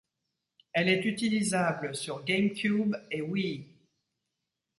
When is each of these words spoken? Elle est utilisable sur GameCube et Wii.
Elle 0.73 0.89
est 0.89 1.05
utilisable 1.05 1.93
sur 1.95 2.23
GameCube 2.23 2.95
et 3.11 3.21
Wii. 3.21 3.67